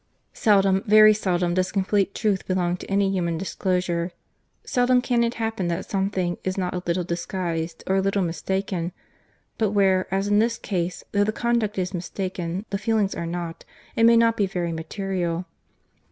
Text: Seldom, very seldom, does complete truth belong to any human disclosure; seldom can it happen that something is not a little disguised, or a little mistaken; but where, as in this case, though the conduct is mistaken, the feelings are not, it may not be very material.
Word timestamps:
Seldom, 0.33 0.81
very 0.87 1.13
seldom, 1.13 1.53
does 1.53 1.71
complete 1.71 2.15
truth 2.15 2.47
belong 2.47 2.75
to 2.77 2.89
any 2.89 3.11
human 3.11 3.37
disclosure; 3.37 4.11
seldom 4.65 4.99
can 4.99 5.23
it 5.23 5.35
happen 5.35 5.67
that 5.67 5.87
something 5.87 6.39
is 6.43 6.57
not 6.57 6.73
a 6.73 6.81
little 6.87 7.03
disguised, 7.03 7.83
or 7.85 7.97
a 7.97 8.01
little 8.01 8.23
mistaken; 8.23 8.93
but 9.59 9.69
where, 9.73 10.11
as 10.11 10.27
in 10.27 10.39
this 10.39 10.57
case, 10.57 11.03
though 11.11 11.23
the 11.23 11.31
conduct 11.31 11.77
is 11.77 11.93
mistaken, 11.93 12.65
the 12.71 12.79
feelings 12.79 13.13
are 13.13 13.27
not, 13.27 13.63
it 13.95 14.07
may 14.07 14.17
not 14.17 14.35
be 14.35 14.47
very 14.47 14.71
material. 14.71 15.45